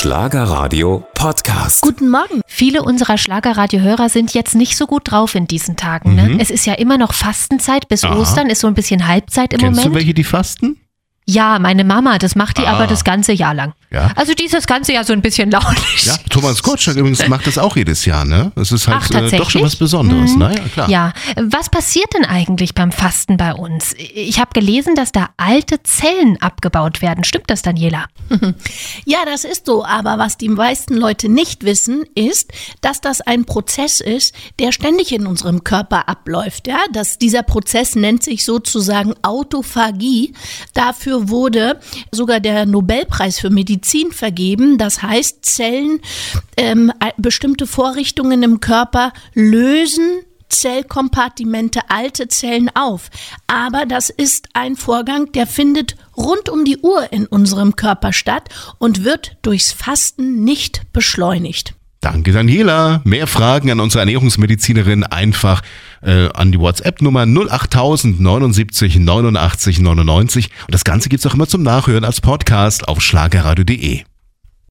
Schlagerradio 0.00 1.04
Podcast. 1.12 1.82
Guten 1.82 2.08
Morgen. 2.08 2.40
Viele 2.46 2.82
unserer 2.82 3.18
Schlagerradio-Hörer 3.18 4.08
sind 4.08 4.32
jetzt 4.32 4.54
nicht 4.54 4.74
so 4.78 4.86
gut 4.86 5.02
drauf 5.10 5.34
in 5.34 5.46
diesen 5.46 5.76
Tagen. 5.76 6.14
Ne? 6.14 6.38
Es 6.40 6.48
ist 6.48 6.64
ja 6.64 6.72
immer 6.72 6.96
noch 6.96 7.12
Fastenzeit 7.12 7.86
bis 7.86 8.02
Aha. 8.04 8.16
Ostern, 8.16 8.48
ist 8.48 8.60
so 8.60 8.66
ein 8.66 8.72
bisschen 8.72 9.06
Halbzeit 9.06 9.52
im 9.52 9.58
Kennst 9.58 9.76
Moment. 9.80 9.94
du 9.94 9.98
welche, 9.98 10.14
die 10.14 10.24
fasten? 10.24 10.80
Ja, 11.26 11.58
meine 11.58 11.84
Mama, 11.84 12.16
das 12.16 12.34
macht 12.34 12.56
die 12.56 12.66
Ah. 12.66 12.76
aber 12.76 12.86
das 12.86 13.04
ganze 13.04 13.34
Jahr 13.34 13.52
lang. 13.52 13.74
Ja. 13.92 14.12
Also 14.14 14.34
die 14.34 14.44
ist 14.44 14.54
das 14.54 14.66
ganze 14.66 14.92
Jahr 14.92 15.02
so 15.04 15.12
ein 15.12 15.20
bisschen 15.20 15.50
launig. 15.50 16.04
Ja, 16.06 16.14
Thomas 16.28 16.62
Gottschalk 16.62 16.96
übrigens 16.96 17.26
macht 17.26 17.46
das 17.46 17.58
auch 17.58 17.76
jedes 17.76 18.04
Jahr, 18.04 18.24
ne? 18.24 18.52
Das 18.54 18.70
ist 18.70 18.86
halt 18.86 18.98
Ach, 19.02 19.10
äh, 19.10 19.36
doch 19.36 19.50
schon 19.50 19.62
was 19.62 19.74
Besonderes, 19.76 20.32
Mhm. 20.32 20.38
ne? 20.38 20.54
Ja, 20.56 20.68
klar. 20.68 20.88
Ja, 20.88 21.12
was 21.36 21.68
passiert 21.70 22.06
denn 22.14 22.24
eigentlich 22.24 22.74
beim 22.74 22.92
Fasten 22.92 23.36
bei 23.36 23.52
uns? 23.52 23.94
Ich 24.14 24.38
habe 24.38 24.50
gelesen, 24.54 24.94
dass 24.94 25.10
da 25.10 25.30
alte 25.36 25.82
Zellen 25.82 26.40
abgebaut 26.40 27.02
werden. 27.02 27.24
Stimmt 27.24 27.50
das, 27.50 27.62
Daniela? 27.62 28.06
Ja, 29.06 29.18
das 29.24 29.44
ist 29.44 29.66
so. 29.66 29.84
Aber 29.84 30.18
was 30.18 30.36
die 30.38 30.48
meisten 30.48 30.94
Leute 30.96 31.28
nicht 31.28 31.64
wissen, 31.64 32.04
ist, 32.14 32.52
dass 32.80 33.00
das 33.00 33.20
ein 33.20 33.44
Prozess 33.44 34.00
ist, 34.00 34.34
der 34.60 34.70
ständig 34.72 35.12
in 35.12 35.26
unserem 35.26 35.64
Körper 35.64 36.08
abläuft. 36.08 36.66
Ja, 36.68 36.78
dass 36.92 37.18
dieser 37.18 37.42
Prozess 37.42 37.96
nennt 37.96 38.22
sich 38.22 38.44
sozusagen 38.44 39.14
Autophagie. 39.22 40.32
Dafür 40.74 41.28
wurde 41.28 41.80
sogar 42.12 42.40
der 42.40 42.66
Nobelpreis 42.66 43.40
für 43.40 43.50
Medizin 43.80 44.12
vergeben. 44.12 44.76
Das 44.78 45.02
heißt, 45.02 45.44
Zellen, 45.44 46.00
ähm, 46.56 46.92
bestimmte 47.16 47.66
Vorrichtungen 47.66 48.42
im 48.42 48.60
Körper 48.60 49.12
lösen 49.34 50.22
Zellkompartimente, 50.50 51.80
alte 51.88 52.28
Zellen 52.28 52.70
auf. 52.74 53.08
Aber 53.46 53.86
das 53.86 54.10
ist 54.10 54.48
ein 54.52 54.76
Vorgang, 54.76 55.30
der 55.32 55.46
findet 55.46 55.96
rund 56.16 56.48
um 56.48 56.64
die 56.64 56.78
Uhr 56.78 57.12
in 57.12 57.26
unserem 57.26 57.76
Körper 57.76 58.12
statt 58.12 58.48
und 58.78 59.04
wird 59.04 59.36
durchs 59.42 59.72
Fasten 59.72 60.42
nicht 60.42 60.92
beschleunigt. 60.92 61.74
Danke, 62.00 62.32
Daniela. 62.32 63.02
Mehr 63.04 63.26
Fragen 63.26 63.70
an 63.70 63.78
unsere 63.78 64.00
Ernährungsmedizinerin 64.00 65.04
einfach 65.04 65.60
äh, 66.02 66.28
an 66.32 66.50
die 66.50 66.58
WhatsApp-Nummer 66.58 67.26
08000 67.26 68.20
79 68.20 68.98
89 68.98 69.80
99. 69.80 70.50
Und 70.66 70.74
das 70.74 70.84
Ganze 70.84 71.10
gibt's 71.10 71.26
auch 71.26 71.34
immer 71.34 71.46
zum 71.46 71.62
Nachhören 71.62 72.04
als 72.04 72.22
Podcast 72.22 72.88
auf 72.88 73.02
schlagerradio.de. 73.02 74.09